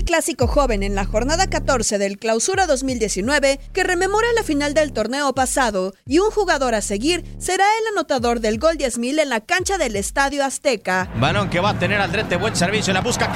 [0.00, 4.94] El clásico joven en la jornada 14 del Clausura 2019 que rememora la final del
[4.94, 9.40] torneo pasado y un jugador a seguir será el anotador del gol 10.000 en la
[9.40, 11.10] cancha del Estadio Azteca.
[11.16, 13.30] Balón que va a tener Aldrete, buen servicio, la busca.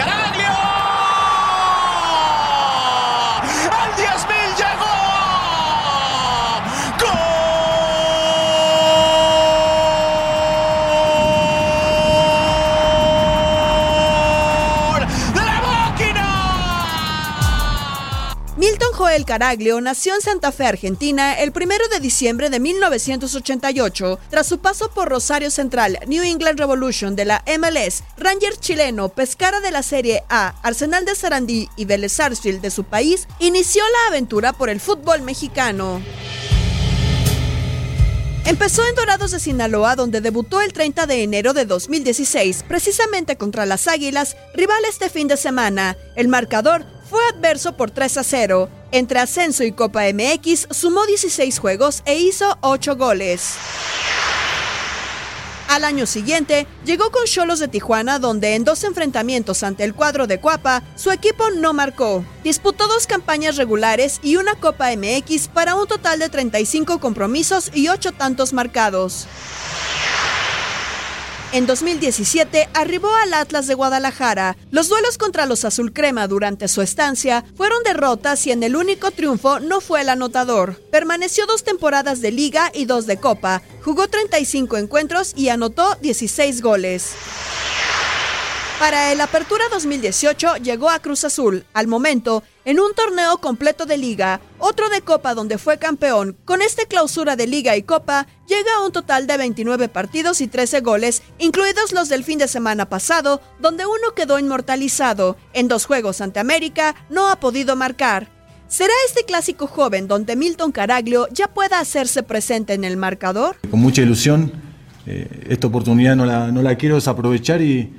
[19.15, 24.59] Joel Caraglio nació en Santa Fe, Argentina, el 1 de diciembre de 1988, tras su
[24.59, 29.85] paso por Rosario Central, New England Revolution de la MLS, Ranger chileno, Pescara de la
[29.85, 34.69] Serie A, Arsenal de Sarandí y Vélez Sarsfield de su país, inició la aventura por
[34.69, 36.03] el fútbol mexicano.
[38.47, 43.65] Empezó en Dorados de Sinaloa, donde debutó el 30 de enero de 2016, precisamente contra
[43.65, 45.97] las Águilas, rival este fin de semana.
[46.17, 48.71] El marcador fue adverso por 3 a 0.
[48.95, 53.57] Entre ascenso y Copa MX sumó 16 juegos e hizo 8 goles.
[55.67, 60.29] Al año siguiente, llegó con Cholos de Tijuana, donde en dos enfrentamientos ante el cuadro
[60.29, 62.25] de Cuapa, su equipo no marcó.
[62.45, 67.89] Disputó dos campañas regulares y una Copa MX para un total de 35 compromisos y
[67.89, 69.27] 8 tantos marcados.
[71.55, 74.57] En 2017 arribó al Atlas de Guadalajara.
[74.73, 79.13] Los duelos contra los Azul Crema durante su estancia fueron derrotas y en el único
[79.13, 80.83] triunfo no fue el anotador.
[80.91, 83.63] Permaneció dos temporadas de liga y dos de copa.
[83.85, 87.13] Jugó 35 encuentros y anotó 16 goles.
[88.81, 93.97] Para el Apertura 2018 llegó a Cruz Azul, al momento, en un torneo completo de
[93.97, 96.37] liga, otro de copa donde fue campeón.
[96.45, 100.47] Con esta clausura de liga y copa, llega a un total de 29 partidos y
[100.47, 105.37] 13 goles, incluidos los del fin de semana pasado, donde uno quedó inmortalizado.
[105.53, 108.29] En dos juegos ante América, no ha podido marcar.
[108.67, 113.57] ¿Será este clásico joven donde Milton Caraglio ya pueda hacerse presente en el marcador?
[113.71, 114.53] Con mucha ilusión,
[115.07, 117.93] eh, esta oportunidad no la, no la quiero desaprovechar y,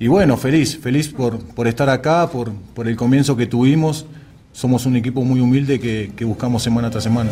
[0.00, 4.06] y bueno, feliz, feliz por, por estar acá, por, por el comienzo que tuvimos.
[4.52, 7.30] Somos un equipo muy humilde que, que buscamos semana tras semana.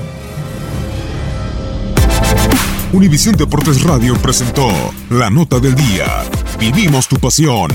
[2.93, 4.69] Univisión Deportes Radio presentó
[5.11, 6.07] La Nota del Día.
[6.59, 7.71] Vivimos tu pasión.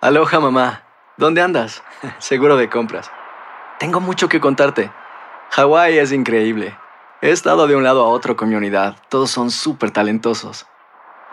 [0.00, 0.84] Aloha mamá,
[1.16, 1.82] ¿dónde andas?
[2.18, 3.10] Seguro de compras.
[3.78, 4.90] Tengo mucho que contarte.
[5.50, 6.76] Hawái es increíble.
[7.20, 8.96] He estado de un lado a otro con mi unidad.
[9.08, 10.66] Todos son súper talentosos.